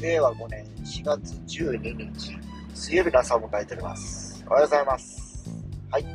[0.00, 2.38] 令和5年4月12日、
[2.74, 4.42] 水曜日の朝を迎えております。
[4.48, 5.50] おはようございます。
[5.90, 6.06] はい。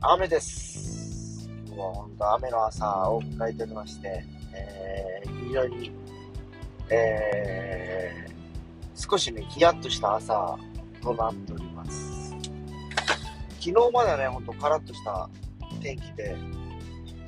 [0.00, 1.46] 雨です。
[1.66, 4.24] 今日は本当雨の朝を迎えておりまして、
[4.54, 5.92] えー、非常に、
[6.88, 10.56] えー、少しね、ヒヤッとした朝
[11.02, 12.34] となっております。
[13.60, 15.28] 昨日まではね、ほんとカラッとした
[15.82, 16.34] 天気で、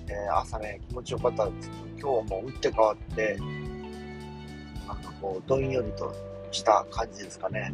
[0.09, 1.83] えー朝ね、気持ちよかったんですけど、
[2.15, 3.39] 今日はもう打って変わって、
[4.87, 6.15] なんかこう、どんよりと
[6.51, 7.73] した感じですかね。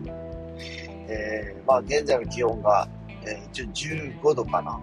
[1.08, 2.88] えー、まあ現在の気温が、
[3.24, 4.80] えー一応15度かな。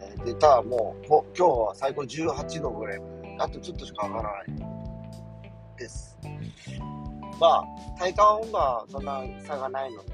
[0.00, 3.00] えーで、ただもう、こ今日は最高18度ぐらい。
[3.38, 4.44] あとちょっとしか上がらない
[5.76, 6.16] です。
[7.40, 7.64] まあ、
[7.98, 10.12] 体感温度はそんな差がないので、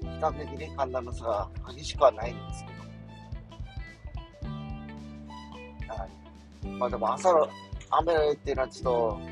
[0.00, 2.72] 比較的ね、寒暖の差が激しくはないんですけ
[5.88, 5.94] ど。
[5.94, 6.66] はい。
[6.66, 7.48] まあでも朝の
[7.90, 8.84] 雨っていうのはちょっ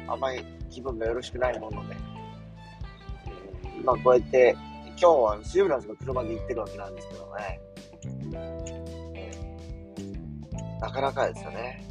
[0.06, 1.96] とあまり気分がよろしくないもので、
[3.26, 4.56] えーまあこうやって、
[4.88, 7.60] 今日は水曜日なんですけど車で行ってるわけなんですけどね。
[9.14, 9.46] えー
[10.80, 11.82] なかなかですよね。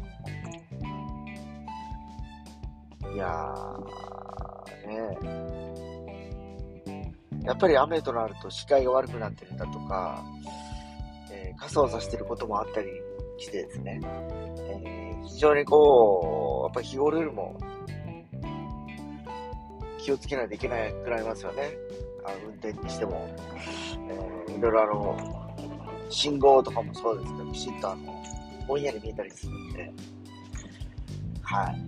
[3.14, 5.18] いやー、ね
[7.44, 10.24] やっぱり雨となると視界が悪くなってるんだとか、
[11.32, 12.90] えー傘を差してることもあったり
[13.38, 16.45] してですね、えー非常にこう、
[16.76, 17.58] ぱ日頃よりも
[19.98, 21.72] 気をつけないといけないくなりますよね。
[22.26, 23.28] あの運転にしても、
[24.10, 25.56] えーいろいろあの、
[26.10, 28.24] 信号とかもそうですけど、きちっとあの、
[28.68, 29.92] ぼんやり見えたりするんで、
[31.42, 31.82] はい。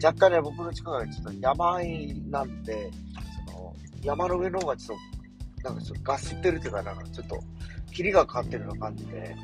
[0.04, 2.90] 若干ね、僕の近くがちょっと山あいなんで、
[3.46, 4.98] その、山の上の方がちょっ
[5.62, 7.38] と、なんかちょっとガスってるっていうか、なんかちょっと、
[7.92, 9.36] 霧がかかってるような感じで、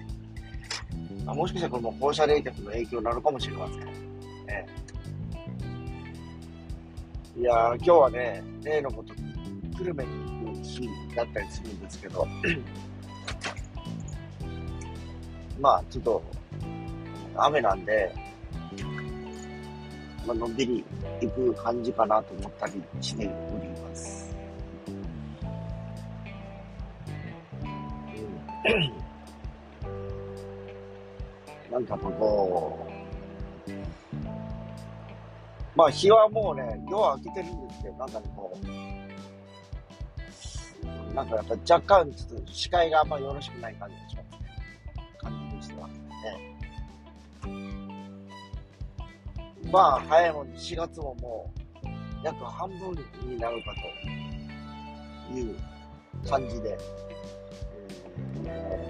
[1.27, 3.81] あもしかしたらこれも放射冷却の影響なのかもしれません。
[4.49, 4.67] え
[7.37, 12.27] え、いや、今日はね、例のこと、久留米に行く日だったりするんですけど、
[15.61, 16.23] まあ、ちょっと、
[17.37, 18.13] 雨なんで、
[20.27, 20.85] まあのんびり
[21.21, 24.20] 行く感じかなと思ったりしております。
[31.89, 32.87] なんかこ
[33.67, 33.71] う、
[35.77, 38.67] まあ日はもうね、夜は明けてるんですけど、なんか、こう、
[41.15, 44.39] なんかやっぱ若干ちょっと視界があんまよろしくない感じがしますね。
[45.19, 45.89] 感じとしては。
[45.89, 45.95] ね。
[49.73, 51.53] まあ早いもんで4月もも
[51.85, 51.87] う
[52.25, 52.93] 約半分
[53.27, 53.75] になるか
[55.31, 55.57] という
[56.29, 56.79] 感じで、
[58.45, 58.90] えー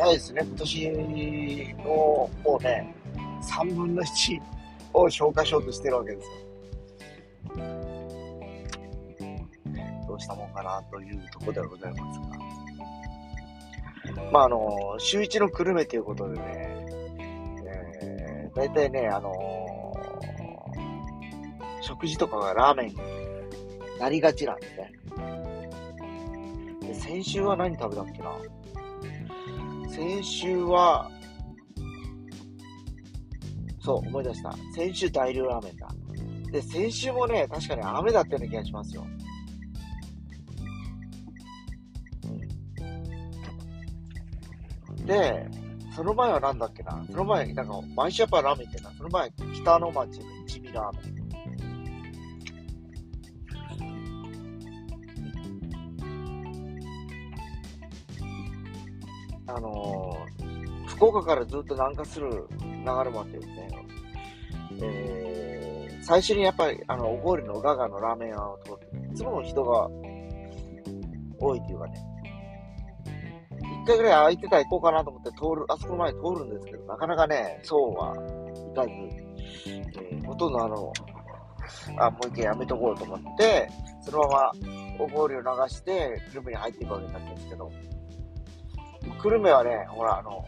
[0.00, 2.94] 早いですね、今年のもうね、
[3.42, 4.40] 3分の1
[4.94, 6.34] を消化しようとしてるわけですよ。
[10.08, 12.26] どうしたもんかなというところではございますが。
[14.32, 16.44] まあ、あの、週一の久留米ということでね、
[18.02, 19.94] えー、大体ね、あの
[21.82, 22.96] 食事とかがラーメンに
[23.98, 24.92] なりがちなんでね。
[26.88, 28.32] で先週は何食べたっけな？
[29.90, 31.10] 先週は、
[33.80, 34.54] そう、思い出した。
[34.74, 35.88] 先週大量ラーメンだ。
[36.52, 39.06] で、先週もね、確かに雨だったような気がしますよ。
[45.06, 45.48] で、
[45.94, 51.19] その前は何だっけなその前、なんか、毎週やっぱラーメンってな、その前、北の町の一味ラーメン。
[59.54, 60.50] あのー
[60.90, 63.68] 福岡からずっと南下する流れもあってですね、
[64.82, 69.88] えー、最初にやっぱり、あの、小郡のガガのラーメン屋を通って、いつも人が
[71.38, 71.94] 多いというかね、
[73.82, 78.12] 一回ぐらい空いてたら行こうかなと思って通る、あそこの前通るんですけど、なかなかね、そうは
[78.72, 78.90] いかず、
[79.66, 80.92] えーほとんどあの、
[81.98, 83.68] あ、もう一回やめとこうと思って、
[84.02, 84.52] そのまま
[84.98, 87.70] 小郡を流して、久留米に入っていくわけなんですけど、
[89.22, 90.42] 久留米はね、ほら、あの、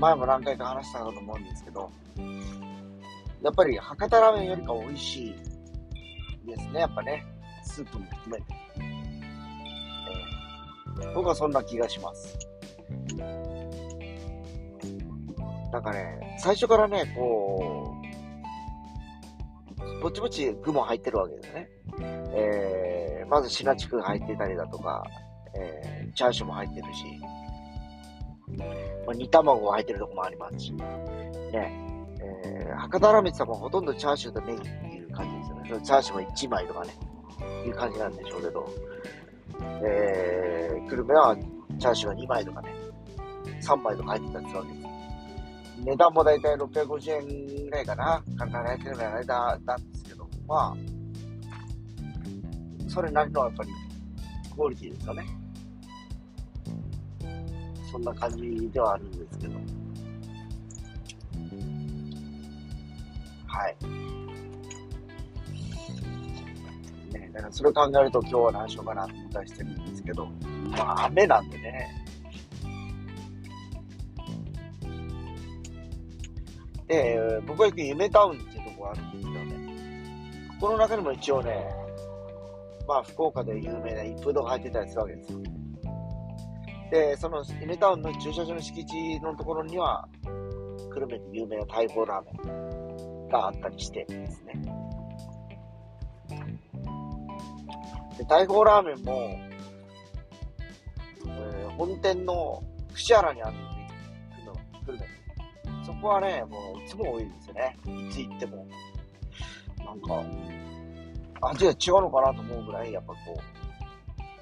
[0.00, 1.90] 前も何回か話したかと思うんですけど、
[3.40, 5.34] やっぱり博多ラーメンよりか美味しい
[6.46, 7.24] ですね、やっぱね。
[7.62, 8.46] スープも含めて。
[11.14, 12.36] 僕はそんな気がします。
[15.72, 17.94] なんかね、最初からね、こ
[19.78, 21.68] う、ぼちぼち具も入ってるわけですね。
[22.34, 25.04] えー、まずシナチクが入ってたりだとか、
[25.56, 27.04] えー、チャーシューも入ってるし、
[29.06, 30.82] ま、煮卵が入ってるとこもありますし、ね、
[32.20, 35.68] えー、博多ラーメンってほとんどチャーシューとネギっていう感じですよね。
[35.68, 36.94] そのチャーシューも1枚とかね、
[37.66, 38.68] いう感じなんでしょうけど、
[39.82, 41.36] えー、久留米は
[41.78, 42.74] チャーシューが2枚とかね、
[43.62, 44.84] 3枚とか入ってたりするわけです。
[45.84, 50.76] 値段もだいたい650円ぐらいかな、考えられてるぐらいの間なんですけど、まあ、
[52.88, 53.70] それなりのやっぱり
[54.54, 55.43] クオリティですかね。
[57.94, 59.54] そんな感じではあるんですけど。
[63.46, 63.76] はい。
[67.12, 70.26] ね、だからそれを考えると今日は何しようかなと思ったりしてるんですけど、
[70.76, 71.88] まあ雨なんでね。
[76.88, 80.48] で、僕が行く夢タウンっていうとこがあるんですよね。
[80.58, 81.64] ここの中にも一応ね、
[82.88, 85.53] まあ福岡で有名な一風堂が入ってたりするわけですよ。
[86.94, 90.08] で、その夢タウンの駐車場の敷地のところには、
[90.92, 94.52] 久留米で有名な大砲ラーメンがあったりしてですね。
[98.16, 99.12] で、大砲ラーメンも、
[101.26, 102.62] えー、本店の
[102.92, 103.64] 串原にあるんで
[104.40, 104.54] すよ、
[104.86, 105.84] 久留米。
[105.84, 107.76] そこはね、もういつも多いんですよね。
[107.86, 108.68] いつ行っても。
[109.84, 110.22] なんか、
[111.40, 113.18] 味が違うのかなと思うぐらい、やっぱこ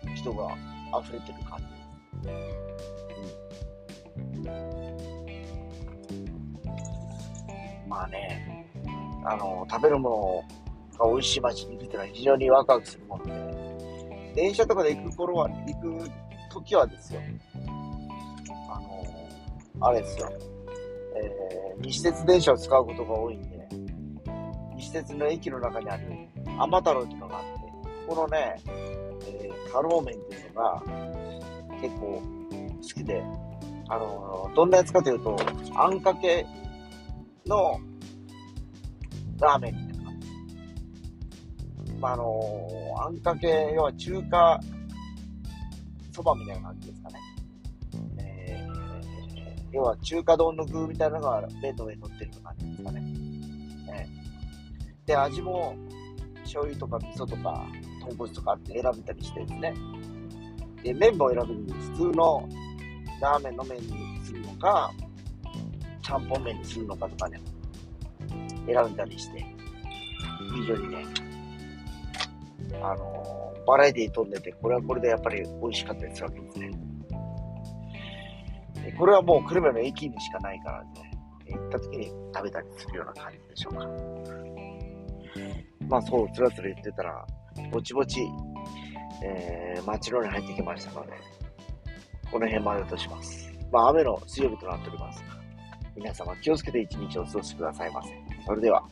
[0.04, 0.54] う、人が
[1.02, 1.81] 溢れてる感じ
[7.88, 8.66] まあね、
[9.24, 10.44] あの、食べるも
[10.98, 16.10] のが美味しい街に行くっていうのは非常にワクワクするもので、電車とかで行く頃は、行く
[16.50, 17.20] 時はですよ、
[18.70, 20.32] あの、あれですよ、
[21.16, 23.68] えー、西鉄電車を使うことが多いんで、
[24.76, 26.04] 西鉄の駅の中にある
[26.58, 27.50] 甘太郎っていうのがあって、
[28.08, 28.56] ここのね、
[29.26, 30.82] えー、カローメンっていうのが
[31.82, 32.22] 結構
[32.80, 33.22] 好きで、
[33.88, 35.36] あの、どんなやつかというと、
[35.74, 36.46] あんかけ
[37.44, 37.78] の
[39.40, 41.92] ラーメンみたいな感じ。
[42.00, 44.60] まあ、あの、あんかけ、要は中華
[46.12, 47.18] そばみたいな感じですかね。
[48.18, 53.02] えー、要は中華丼の具みたいなのが麺の上に乗ってる感じですかね。
[53.88, 55.74] えー、で、味も
[56.42, 57.66] 醤油とか味噌とか
[58.00, 59.74] 豚骨とかって選べたりしてですね。
[60.82, 61.90] で、麺も選べるんです。
[61.92, 62.48] 普通の
[63.20, 64.92] ラーメンの麺にするのか、
[66.02, 67.40] ちゃんぽん麺にするのかとかね、
[68.66, 69.44] 選んだりして、
[70.54, 71.04] 非常にね、
[72.82, 76.70] あのー、バラエティー飛んでて、これはこれでやっぱり美味しかったりするわけですね。
[78.84, 81.12] でこれはもう久留米の駅にしかないからね、
[81.48, 83.86] 行った時に食べたりするような感じでしょうか。
[85.88, 87.24] まあそう、つらつら言ってたら、
[87.70, 88.20] ぼちぼち、
[89.22, 91.12] えー、街の方に入ってきましたので、
[92.30, 93.50] この辺までとします。
[93.70, 95.40] まあ、雨の水曜日となっておりますが、
[95.96, 98.10] 皆様気をつけて一日をお過ごしくださいませ。
[98.46, 98.82] それでは。